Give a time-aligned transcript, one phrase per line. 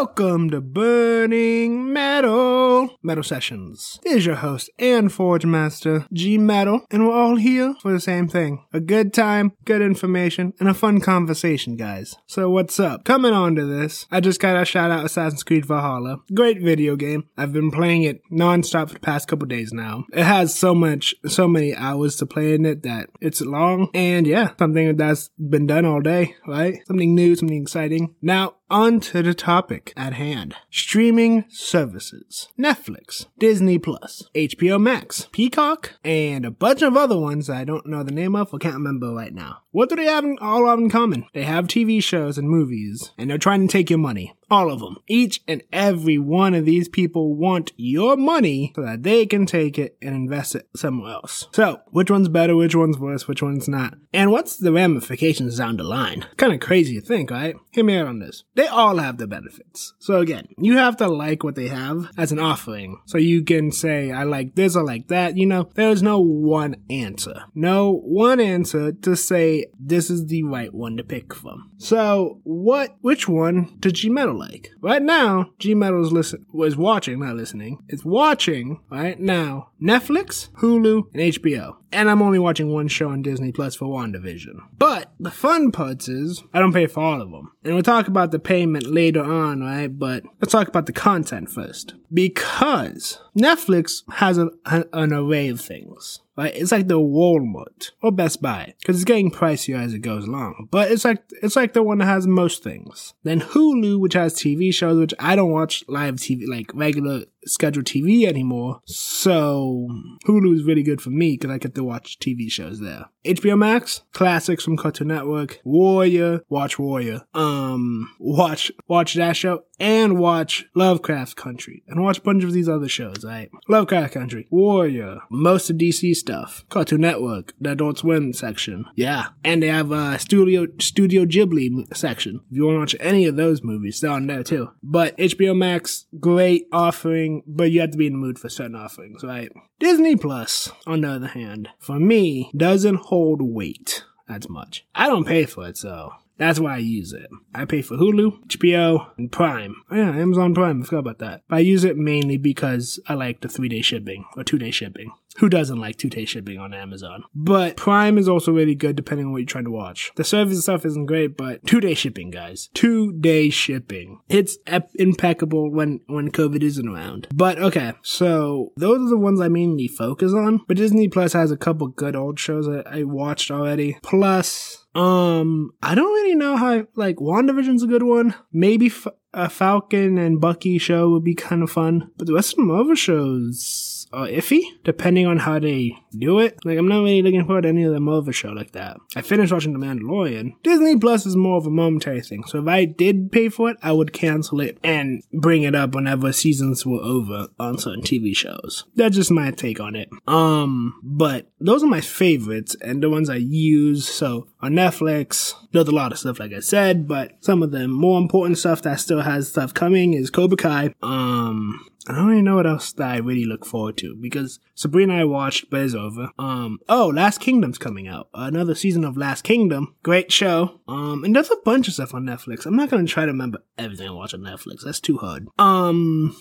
[0.00, 4.00] Welcome to Burning Metal Metal Sessions.
[4.06, 8.26] Is your host and Forge Master, G Metal, and we're all here for the same
[8.26, 8.64] thing.
[8.72, 12.16] A good time, good information, and a fun conversation, guys.
[12.26, 13.04] So what's up?
[13.04, 16.20] Coming on to this, I just gotta shout out Assassin's Creed Valhalla.
[16.32, 17.28] Great video game.
[17.36, 20.04] I've been playing it non-stop for the past couple days now.
[20.14, 24.26] It has so much, so many hours to play in it that it's long, and
[24.26, 26.78] yeah, something that's been done all day, right?
[26.86, 28.14] Something new, something exciting.
[28.22, 30.54] Now, on to the topic at hand.
[30.70, 32.48] Streaming services.
[32.58, 38.02] Netflix, Disney Plus, HBO Max, Peacock, and a bunch of other ones I don't know
[38.02, 39.62] the name of or can't remember right now.
[39.72, 41.26] What do they have in, all have in common?
[41.34, 44.34] They have TV shows and movies, and they're trying to take your money.
[44.50, 44.96] All of them.
[45.06, 49.78] Each and every one of these people want your money so that they can take
[49.78, 51.46] it and invest it somewhere else.
[51.52, 53.94] So, which one's better, which one's worse, which one's not?
[54.12, 56.26] And what's the ramifications down the line?
[56.36, 57.54] Kind of crazy to think, right?
[57.70, 58.42] Hear me out on this.
[58.56, 59.94] They all have the benefits.
[59.98, 63.00] So again, you have to like what they have as an offering.
[63.06, 65.36] So you can say, I like this, I like that.
[65.36, 67.44] You know, there's no one answer.
[67.54, 71.70] No one answer to say this is the right one to pick from.
[71.78, 74.72] So what, which one did G Metal like?
[74.80, 77.78] Right now, G Metal is listen, was watching, not listening.
[77.88, 81.76] It's watching right now Netflix, Hulu, and HBO.
[81.92, 84.60] And I'm only watching one show on Disney Plus for WandaVision.
[84.78, 87.52] But the fun parts is I don't pay for all of them.
[87.64, 89.86] And we'll talk about the payment later on, right?
[89.88, 91.94] But let's talk about the content first.
[92.12, 96.20] Because Netflix has an, an array of things.
[96.36, 96.56] Right?
[96.56, 100.68] It's like the Walmart or Best Buy because it's getting pricier as it goes along.
[100.70, 103.12] But it's like it's like the one that has most things.
[103.24, 107.86] Then Hulu, which has TV shows, which I don't watch live TV like regular scheduled
[107.86, 108.80] TV anymore.
[108.86, 109.88] So
[110.26, 113.06] Hulu is really good for me because I get to watch TV shows there.
[113.24, 120.18] HBO Max, classics from Cartoon Network, Warrior, watch Warrior, um, watch watch that show, and
[120.18, 123.22] watch Lovecraft Country, and watch a bunch of these other shows.
[123.22, 129.28] Right, Lovecraft Country, Warrior, most of DC stuff, Cartoon Network, the Adult Swim section, yeah,
[129.44, 132.40] and they have a Studio Studio Ghibli section.
[132.50, 134.70] If you want to watch any of those movies, they're on there too.
[134.82, 138.76] But HBO Max, great offering, but you have to be in the mood for certain
[138.76, 139.50] offerings, right?
[139.78, 144.86] Disney Plus, on the other hand, for me, doesn't hold weight as much.
[144.94, 147.28] I don't pay for it, so that's why I use it.
[147.54, 149.74] I pay for Hulu, HBO, and Prime.
[149.90, 150.80] Oh yeah, Amazon Prime.
[150.80, 151.42] I forgot about that.
[151.48, 154.70] But I use it mainly because I like the three day shipping or two day
[154.70, 155.12] shipping.
[155.36, 157.24] Who doesn't like two day shipping on Amazon?
[157.34, 160.10] But Prime is also really good depending on what you're trying to watch.
[160.16, 162.70] The service itself isn't great, but two day shipping, guys.
[162.72, 164.20] Two day shipping.
[164.30, 167.28] It's ep- impeccable when, when COVID isn't around.
[167.34, 170.62] But okay, so those are the ones I mainly focus on.
[170.66, 173.98] But Disney Plus has a couple good old shows that I watched already.
[174.02, 178.34] Plus, um, I don't really know how, like, WandaVision's a good one.
[178.52, 182.10] Maybe F- a Falcon and Bucky show would be kind of fun.
[182.16, 186.58] But the rest of the Marvel shows are iffy, depending on how they do it.
[186.64, 188.98] Like, I'm not really looking forward to any of the Marvel show like that.
[189.16, 190.54] I finished watching The Mandalorian.
[190.62, 192.44] Disney Plus is more of a momentary thing.
[192.44, 195.94] So if I did pay for it, I would cancel it and bring it up
[195.94, 198.84] whenever seasons were over on certain TV shows.
[198.96, 200.10] That's just my take on it.
[200.26, 204.08] Um, but those are my favorites and the ones I use.
[204.08, 207.86] So on Netflix, there's a lot of stuff, like I said, but some of the
[207.88, 210.94] more important stuff that still has stuff coming is Cobra Kai.
[211.02, 215.12] Um, I don't really know what else that I really look forward to because Sabrina
[215.12, 216.30] and I watched, but it's over.
[216.38, 218.28] Um, oh, Last Kingdom's coming out.
[218.32, 219.94] Another season of Last Kingdom.
[220.02, 220.80] Great show.
[220.88, 222.64] Um, and there's a bunch of stuff on Netflix.
[222.64, 224.82] I'm not gonna try to remember everything I watch on Netflix.
[224.84, 225.48] That's too hard.
[225.58, 226.36] Um,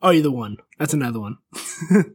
[0.00, 0.58] Oh, you're the one.
[0.78, 1.38] That's another one.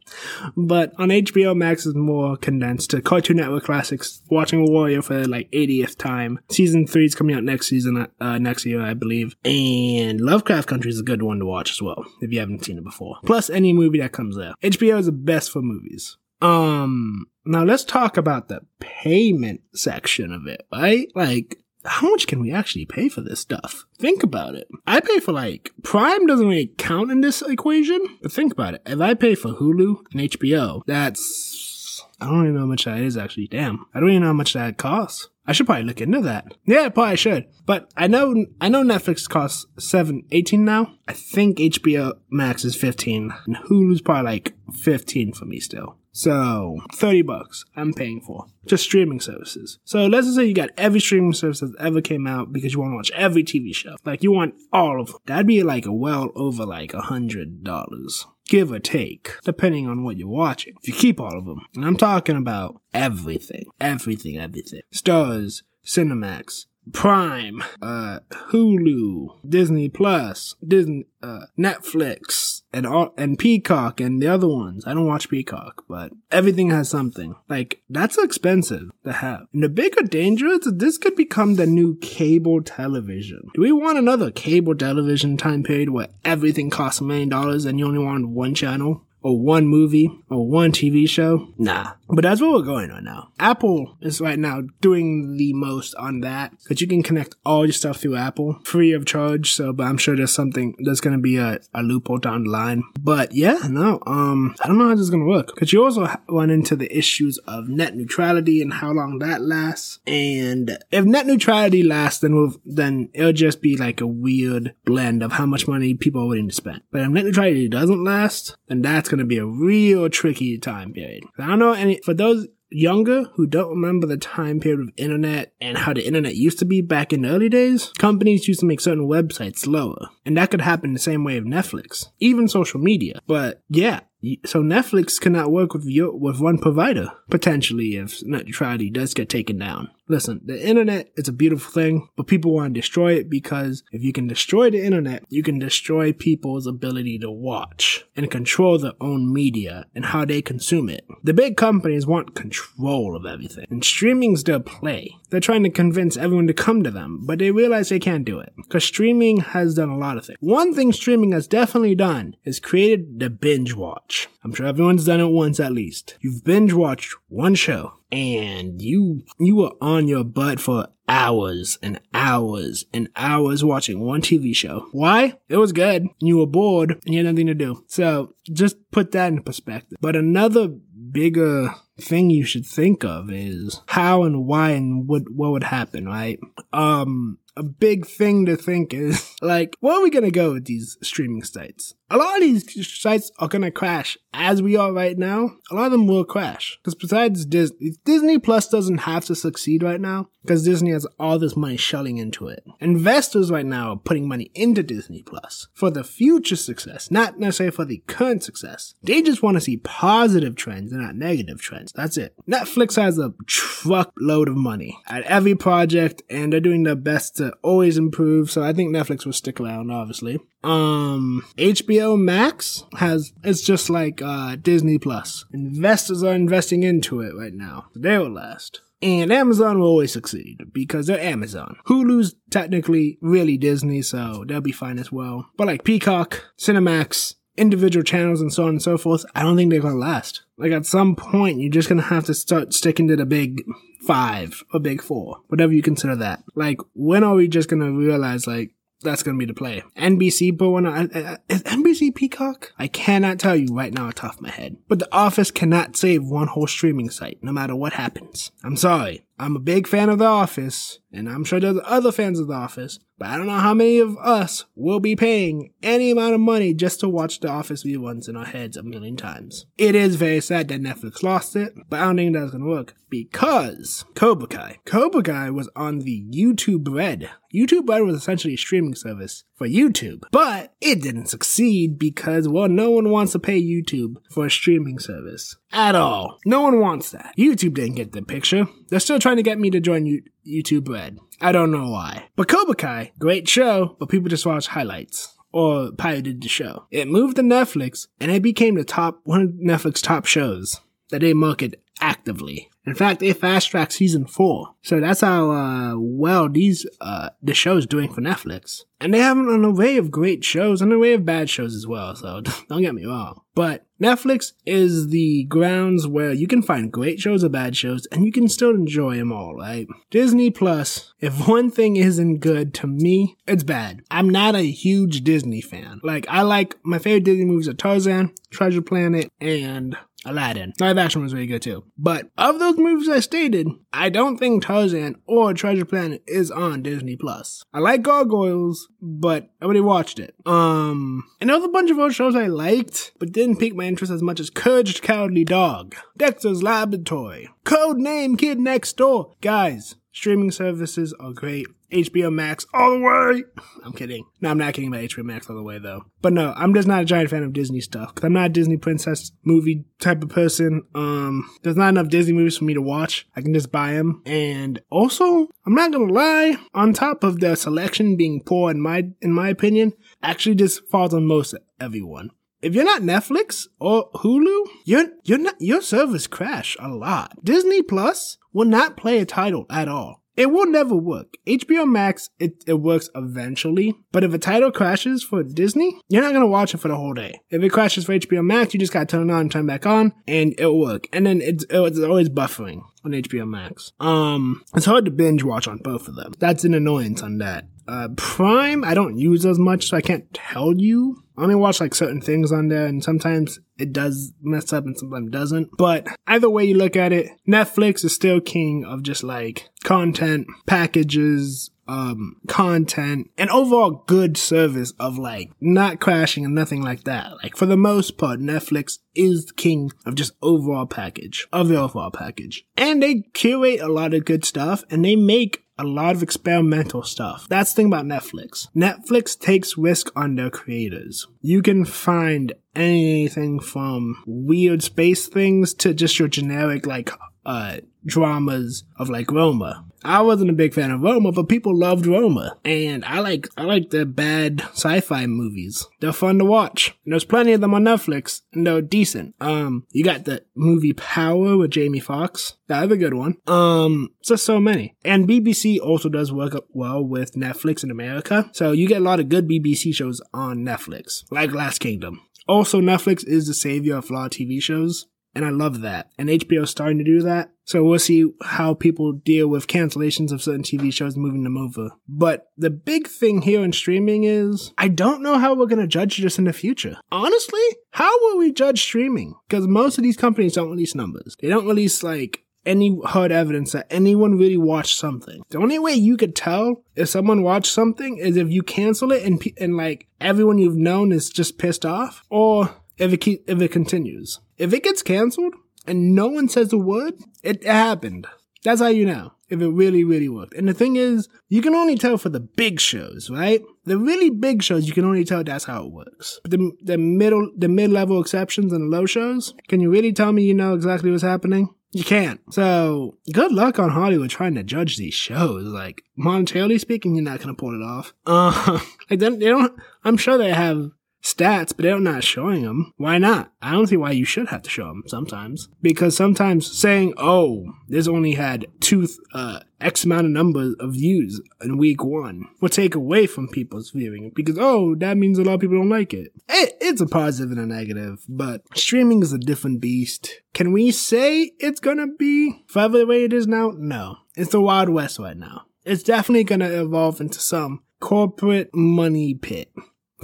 [0.56, 4.22] but on HBO Max is more condensed to Cartoon Network classics.
[4.30, 6.40] Watching Warrior for like 80th time.
[6.50, 9.36] Season three is coming out next season, uh, next year, I believe.
[9.44, 12.78] And Lovecraft Country is a good one to watch as well, if you haven't seen
[12.78, 13.16] it before.
[13.26, 14.54] Plus any movie that comes there.
[14.62, 16.16] HBO is the best for movies.
[16.40, 21.08] Um, now let's talk about the payment section of it, right?
[21.14, 23.84] Like, how much can we actually pay for this stuff?
[23.98, 24.68] Think about it.
[24.86, 28.82] I pay for like Prime doesn't really count in this equation, but think about it.
[28.86, 33.00] If I pay for Hulu and HBO, that's I don't even know how much that
[33.00, 33.48] is actually.
[33.48, 35.28] Damn, I don't even know how much that costs.
[35.46, 36.54] I should probably look into that.
[36.64, 37.46] Yeah, probably should.
[37.66, 40.94] But I know I know Netflix costs seven, 18 now.
[41.06, 43.34] I think HBO Max is 15.
[43.46, 45.98] And Hulu's probably like 15 for me still.
[46.16, 48.46] So, 30 bucks I'm paying for.
[48.66, 49.80] Just streaming services.
[49.84, 52.80] So let's just say you got every streaming service that ever came out because you
[52.80, 53.96] want to watch every TV show.
[54.04, 55.16] Like you want all of them.
[55.26, 58.26] That'd be like a well over like a hundred dollars.
[58.46, 60.74] Give or take, depending on what you're watching.
[60.82, 61.62] If you keep all of them.
[61.74, 63.64] And I'm talking about everything.
[63.80, 64.82] Everything, everything.
[64.94, 68.20] Starz, Cinemax, Prime, uh,
[68.50, 74.84] Hulu, Disney Plus, Disney, uh, Netflix, and all, and Peacock and the other ones.
[74.86, 77.36] I don't watch Peacock, but everything has something.
[77.48, 79.46] Like, that's expensive to have.
[79.52, 83.48] And the bigger danger is that this could become the new cable television.
[83.54, 87.78] Do we want another cable television time period where everything costs a million dollars and
[87.78, 89.02] you only want one channel?
[89.24, 91.48] or one movie or one TV show.
[91.56, 91.92] Nah.
[92.08, 93.32] But that's what we're going on now.
[93.38, 97.72] Apple is right now doing the most on that because you can connect all your
[97.72, 99.52] stuff through Apple free of charge.
[99.52, 102.50] So, but I'm sure there's something, there's going to be a, a loophole down the
[102.50, 102.82] line.
[103.00, 105.82] But yeah, no, um, I don't know how this is going to work because you
[105.82, 110.00] also run into the issues of net neutrality and how long that lasts.
[110.06, 115.22] And if net neutrality lasts, then we'll, then it'll just be like a weird blend
[115.22, 116.82] of how much money people are willing to spend.
[116.90, 120.92] But if net neutrality doesn't last, then that's going to be a real tricky time
[120.92, 121.24] period.
[121.38, 125.52] I don't know any, for those younger who don't remember the time period of internet
[125.60, 128.66] and how the internet used to be back in the early days, companies used to
[128.66, 130.08] make certain websites slower.
[130.26, 133.20] And that could happen the same way of Netflix, even social media.
[133.26, 134.00] But yeah,
[134.44, 139.28] so Netflix cannot work with your, with one provider potentially if net neutrality does get
[139.28, 139.90] taken down.
[140.06, 144.02] Listen, the internet is a beautiful thing, but people want to destroy it because if
[144.02, 148.92] you can destroy the internet, you can destroy people's ability to watch and control their
[149.00, 151.06] own media and how they consume it.
[151.22, 155.16] The big companies want control of everything, and streaming's their play.
[155.30, 158.40] They're trying to convince everyone to come to them, but they realize they can't do
[158.40, 160.38] it because streaming has done a lot of things.
[160.40, 164.28] One thing streaming has definitely done is created the binge watch.
[164.44, 166.16] I'm sure everyone's done it once at least.
[166.20, 172.00] You've binge watched one show and you you were on your butt for hours and
[172.12, 174.86] hours and hours watching one TV show.
[174.92, 175.38] Why?
[175.48, 176.06] It was good.
[176.20, 177.84] You were bored and you had nothing to do.
[177.86, 179.98] So just put that in perspective.
[180.00, 185.52] But another bigger thing you should think of is how and why and what what
[185.52, 186.38] would happen, right?
[186.72, 190.96] Um a big thing to think is like, where are we gonna go with these
[191.02, 191.94] streaming sites?
[192.10, 195.50] A lot of these sites are gonna crash as we are right now.
[195.70, 196.78] A lot of them will crash.
[196.82, 201.38] Because besides Disney, Disney Plus doesn't have to succeed right now because Disney has all
[201.38, 202.62] this money shelling into it.
[202.80, 207.74] Investors right now are putting money into Disney Plus for the future success, not necessarily
[207.74, 208.94] for the current success.
[209.02, 211.92] They just want to see positive trends and not negative trends.
[211.92, 212.34] That's it.
[212.46, 217.43] Netflix has a truckload of money at every project and they're doing their best to
[217.62, 218.50] always improve.
[218.50, 220.40] So I think Netflix will stick around, obviously.
[220.62, 225.44] Um, HBO Max has, it's just like, uh, Disney Plus.
[225.52, 227.86] Investors are investing into it right now.
[227.94, 228.80] They will last.
[229.02, 231.76] And Amazon will always succeed because they're Amazon.
[231.86, 235.50] Hulu's technically really Disney, so they'll be fine as well.
[235.58, 239.70] But like Peacock, Cinemax, individual channels and so on and so forth, I don't think
[239.70, 240.42] they're gonna last.
[240.56, 243.62] Like at some point, you're just gonna have to start sticking to the big
[244.06, 246.44] five or big four, whatever you consider that.
[246.54, 248.74] Like, when are we just gonna realize like,
[249.04, 249.82] that's going to be the play.
[249.96, 252.72] NBC, but when I, uh, uh, is NBC Peacock?
[252.78, 254.78] I cannot tell you right now off my head.
[254.88, 258.50] But The Office cannot save one whole streaming site, no matter what happens.
[258.64, 259.26] I'm sorry.
[259.38, 262.54] I'm a big fan of The Office, and I'm sure there's other fans of The
[262.54, 266.40] Office, but I don't know how many of us will be paying any amount of
[266.40, 269.66] money just to watch The Office reruns in our heads a million times.
[269.76, 272.94] It is very sad that Netflix lost it, but I don't think that's gonna work
[273.10, 274.78] because Cobra Kai.
[274.84, 277.30] Cobra Kai was on the YouTube Red.
[277.54, 282.68] YouTube Red was essentially a streaming service for YouTube, but it didn't succeed because, well,
[282.68, 286.38] no one wants to pay YouTube for a streaming service at all.
[286.46, 287.34] No one wants that.
[287.36, 288.66] YouTube didn't get the picture.
[288.88, 291.18] They're still trying to get me to join U- YouTube Red.
[291.40, 292.28] I don't know why.
[292.36, 296.86] But Cobra Kai, great show, but people just watch highlights or pirated the show.
[296.90, 301.20] It moved to Netflix and it became the top one of Netflix top shows that
[301.20, 302.68] they market actively.
[302.86, 304.74] In fact, they fast tracked season four.
[304.82, 308.82] So that's how uh, well these uh, the show's doing for Netflix.
[309.00, 311.86] And they have an array of great shows and an array of bad shows as
[311.86, 313.40] well, so don't get me wrong.
[313.54, 318.24] But Netflix is the grounds where you can find great shows or bad shows and
[318.26, 319.86] you can still enjoy them all, right?
[320.10, 324.02] Disney Plus, if one thing isn't good to me, it's bad.
[324.10, 326.00] I'm not a huge Disney fan.
[326.02, 330.72] Like, I like my favorite Disney movies are Tarzan, Treasure Planet, and Aladdin.
[330.80, 331.84] Live action was really good too.
[331.96, 336.82] But of those movies I stated, I don't think Tarzan or Treasure Planet is on
[336.82, 337.64] Disney Plus.
[337.72, 340.34] I like Gargoyles, but I watched it.
[340.46, 344.12] Um, there was a bunch of other shows I liked, but didn't pique my interest
[344.12, 349.32] as much as Courage Cowardly Dog, Dexter's Laboratory, Code Name Kid Next Door.
[349.40, 351.66] Guys, streaming services are great.
[351.92, 353.44] HBO Max all the way.
[353.84, 354.24] I'm kidding.
[354.40, 356.04] No, I'm not kidding about HBO Max all the way though.
[356.22, 358.50] But no, I'm just not a giant fan of Disney stuff because I'm not a
[358.50, 360.82] Disney princess movie type of person.
[360.94, 363.26] Um, there's not enough Disney movies for me to watch.
[363.36, 364.22] I can just buy them.
[364.26, 366.56] And also, I'm not gonna lie.
[366.74, 371.14] On top of the selection being poor in my in my opinion, actually just falls
[371.14, 372.30] on most everyone
[372.64, 377.44] if you're not Netflix or Hulu, your your not your service crash a lot.
[377.44, 380.23] Disney Plus will not play a title at all.
[380.36, 381.34] It will never work.
[381.46, 386.32] HBO Max, it, it works eventually, but if a title crashes for Disney, you're not
[386.32, 387.40] gonna watch it for the whole day.
[387.50, 389.86] If it crashes for HBO Max, you just gotta turn it on and turn back
[389.86, 391.06] on, and it'll work.
[391.12, 393.92] And then it's, it's always buffering on HBO Max.
[394.00, 396.32] Um, it's hard to binge watch on both of them.
[396.38, 397.66] That's an annoyance on that.
[397.86, 401.23] Uh, Prime, I don't use as much, so I can't tell you.
[401.36, 404.96] I only watch like certain things on there, and sometimes it does mess up and
[404.96, 405.70] sometimes doesn't.
[405.76, 410.46] But either way you look at it, Netflix is still king of just like content,
[410.66, 417.32] packages, um, content, and overall good service of like not crashing and nothing like that.
[417.42, 422.10] Like for the most part, Netflix is king of just overall package, of the overall
[422.10, 422.64] package.
[422.76, 427.02] And they curate a lot of good stuff and they make a lot of experimental
[427.02, 427.46] stuff.
[427.48, 428.68] That's the thing about Netflix.
[428.76, 431.26] Netflix takes risk on their creators.
[431.40, 437.10] You can find anything from weird space things to just your generic like
[437.46, 439.84] uh dramas of like Roma.
[440.04, 442.58] I wasn't a big fan of Roma, but people loved Roma.
[442.62, 445.86] And I like, I like the bad sci-fi movies.
[446.00, 446.94] They're fun to watch.
[447.04, 449.34] And there's plenty of them on Netflix and they're decent.
[449.40, 452.56] Um, you got the movie Power with Jamie Foxx.
[452.66, 453.36] That's a good one.
[453.46, 454.94] Um, just so many.
[455.04, 458.50] And BBC also does work well with Netflix in America.
[458.52, 462.20] So you get a lot of good BBC shows on Netflix, like Last Kingdom.
[462.46, 465.06] Also, Netflix is the savior of a lot of TV shows.
[465.34, 466.10] And I love that.
[466.18, 467.50] And HBO is starting to do that.
[467.64, 471.90] So we'll see how people deal with cancellations of certain TV shows moving them over.
[472.06, 475.86] But the big thing here in streaming is I don't know how we're going to
[475.86, 476.96] judge this in the future.
[477.10, 479.34] Honestly, how will we judge streaming?
[479.48, 481.36] Because most of these companies don't release numbers.
[481.40, 485.42] They don't release like any hard evidence that anyone really watched something.
[485.50, 489.22] The only way you could tell if someone watched something is if you cancel it
[489.22, 493.60] and, and like everyone you've known is just pissed off or if it keep, if
[493.60, 494.40] it continues.
[494.56, 495.54] If it gets canceled
[495.86, 498.26] and no one says a word, it happened.
[498.62, 500.54] That's how you know if it really, really worked.
[500.54, 503.62] And the thing is, you can only tell for the big shows, right?
[503.84, 506.40] The really big shows, you can only tell that's how it works.
[506.42, 510.32] But the, the middle, the mid-level exceptions and the low shows, can you really tell
[510.32, 511.74] me you know exactly what's happening?
[511.92, 512.40] You can't.
[512.52, 515.66] So, good luck on Hollywood trying to judge these shows.
[515.66, 518.12] Like, monetarily speaking, you're not gonna pull it off.
[518.26, 520.90] Uh, like, they don't, I'm sure they have
[521.24, 522.92] stats, but they're not showing them.
[522.96, 523.50] Why not?
[523.62, 525.68] I don't see why you should have to show them sometimes.
[525.82, 531.40] Because sometimes saying, oh, this only had two, uh, X amount of number of views
[531.62, 535.54] in week one will take away from people's viewing because, oh, that means a lot
[535.54, 536.32] of people don't like it.
[536.48, 536.74] it.
[536.80, 540.40] It's a positive and a negative, but streaming is a different beast.
[540.52, 543.72] Can we say it's gonna be forever the way it is now?
[543.76, 544.16] No.
[544.36, 545.66] It's the Wild West right now.
[545.84, 549.70] It's definitely gonna evolve into some corporate money pit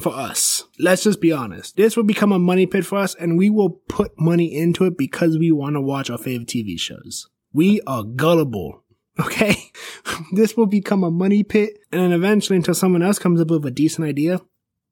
[0.01, 0.65] for us.
[0.79, 1.77] Let's just be honest.
[1.77, 4.97] This will become a money pit for us and we will put money into it
[4.99, 7.29] because we want to watch our favorite TV shows.
[7.53, 8.85] We are gullible.
[9.19, 9.71] Okay?
[10.33, 13.67] this will become a money pit and then eventually until someone else comes up with
[13.67, 14.41] a decent idea,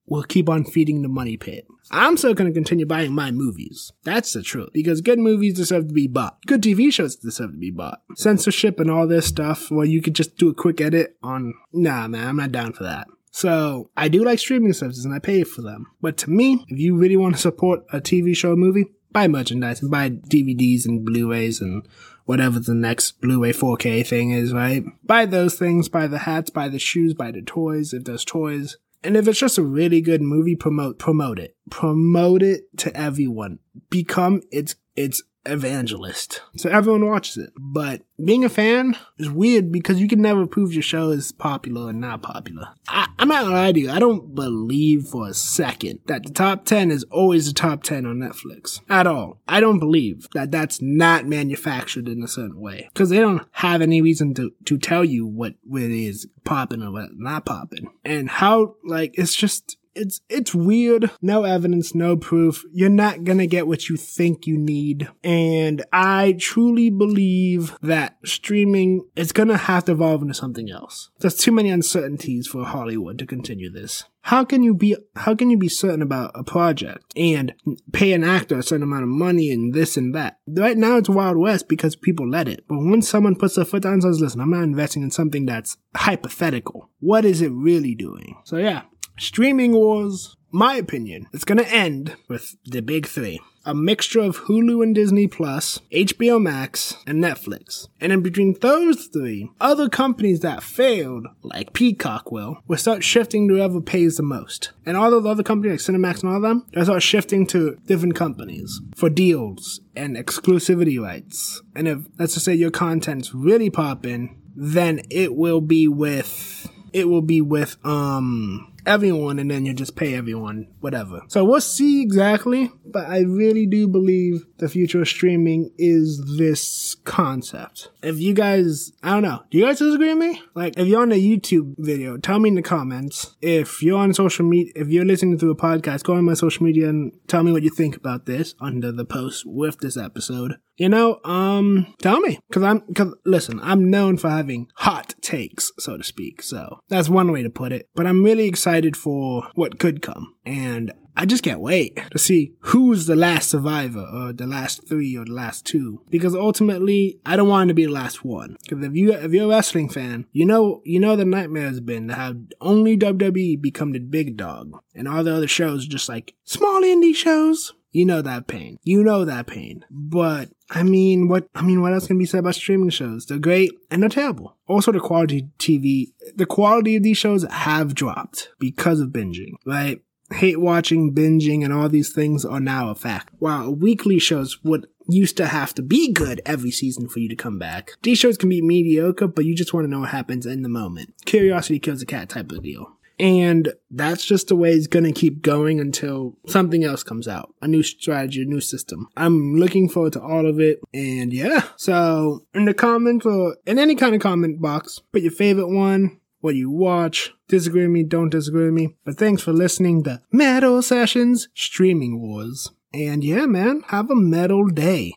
[0.04, 1.66] we'll keep on feeding the money pit.
[1.90, 3.92] I'm still going to continue buying my movies.
[4.04, 4.70] That's the truth.
[4.74, 6.44] Because good movies deserve to be bought.
[6.46, 8.02] Good TV shows deserve to be bought.
[8.16, 12.06] Censorship and all this stuff, well, you could just do a quick edit on, nah
[12.08, 13.06] man, I'm not down for that.
[13.30, 15.86] So I do like streaming services and I pay for them.
[16.00, 19.28] But to me, if you really want to support a TV show or movie, buy
[19.28, 21.86] merchandise and buy DVDs and Blu-rays and
[22.24, 24.84] whatever the next Blu-ray 4K thing is, right?
[25.04, 28.76] Buy those things, buy the hats, buy the shoes, buy the toys if there's toys.
[29.02, 31.56] And if it's just a really good movie, promote promote it.
[31.70, 33.60] Promote it to everyone.
[33.90, 36.42] Become its its evangelist.
[36.56, 37.52] So everyone watches it.
[37.58, 41.88] But being a fan is weird because you can never prove your show is popular
[41.88, 42.68] or not popular.
[42.88, 46.32] I, am not gonna lie to you, I don't believe for a second that the
[46.32, 48.80] top 10 is always the top 10 on Netflix.
[48.88, 49.40] At all.
[49.48, 52.88] I don't believe that that's not manufactured in a certain way.
[52.92, 56.90] Because they don't have any reason to, to tell you what, what is popping or
[56.90, 57.88] what not popping.
[58.04, 61.10] And how, like, it's just, it's it's weird.
[61.20, 62.64] No evidence, no proof.
[62.72, 65.08] You're not gonna get what you think you need.
[65.22, 71.10] And I truly believe that streaming is gonna have to evolve into something else.
[71.18, 74.04] There's too many uncertainties for Hollywood to continue this.
[74.22, 77.54] How can you be how can you be certain about a project and
[77.92, 80.38] pay an actor a certain amount of money and this and that?
[80.46, 82.64] Right now it's Wild West because people let it.
[82.68, 85.46] But when someone puts their foot down and says, listen, I'm not investing in something
[85.46, 88.36] that's hypothetical, what is it really doing?
[88.44, 88.82] So yeah,
[89.18, 94.82] streaming wars, my opinion, it's gonna end with the big three a mixture of Hulu
[94.82, 97.86] and Disney Plus, HBO Max, and Netflix.
[98.00, 103.46] And in between those three, other companies that failed, like Peacock will, will start shifting
[103.46, 104.70] to whoever pays the most.
[104.86, 107.76] And all those other companies like Cinemax and all of them, they'll start shifting to
[107.84, 111.60] different companies for deals and exclusivity rights.
[111.76, 117.06] And if, let's just say your content's really popping, then it will be with, it
[117.06, 121.22] will be with, um, everyone and then you just pay everyone whatever.
[121.28, 126.96] So we'll see exactly, but I really do believe the future of streaming is this
[127.04, 127.90] concept.
[128.02, 130.42] If you guys, I don't know, do you guys disagree with me?
[130.54, 133.36] Like, if you're on a YouTube video, tell me in the comments.
[133.40, 136.64] If you're on social media, if you're listening to a podcast, go on my social
[136.64, 140.56] media and tell me what you think about this under the post with this episode.
[140.78, 142.38] You know, um, tell me.
[142.52, 146.40] Cause I'm, cause listen, I'm known for having hot takes, so to speak.
[146.40, 147.88] So that's one way to put it.
[147.94, 150.34] But I'm really excited for what could come.
[150.46, 155.16] And I just can't wait to see who's the last survivor or the last three
[155.16, 156.00] or the last two.
[156.08, 158.56] Because ultimately, I don't want to be the last one.
[158.62, 161.80] Because if you if you're a wrestling fan, you know you know the nightmare has
[161.80, 166.08] been to have only WWE become the big dog, and all the other shows just
[166.08, 167.74] like small indie shows.
[167.90, 168.78] You know that pain.
[168.82, 169.84] You know that pain.
[169.90, 173.26] But I mean, what I mean, what else can be said about streaming shows?
[173.26, 174.56] They're great and they're terrible.
[174.66, 180.02] Also, the quality TV, the quality of these shows have dropped because of binging, right?
[180.30, 183.32] hate watching, binging, and all these things are now a fact.
[183.38, 187.36] While weekly shows would used to have to be good every season for you to
[187.36, 187.92] come back.
[188.02, 190.68] These shows can be mediocre, but you just want to know what happens in the
[190.68, 191.14] moment.
[191.24, 192.97] Curiosity kills a cat type of deal.
[193.18, 197.54] And that's just the way it's gonna keep going until something else comes out.
[197.60, 199.08] A new strategy, a new system.
[199.16, 200.80] I'm looking forward to all of it.
[200.94, 201.64] And yeah.
[201.76, 206.20] So in the comments or in any kind of comment box, put your favorite one,
[206.40, 207.32] what you watch.
[207.48, 208.96] Disagree with me, don't disagree with me.
[209.04, 212.70] But thanks for listening to Metal Sessions Streaming Wars.
[212.92, 215.02] And yeah, man, have a metal day.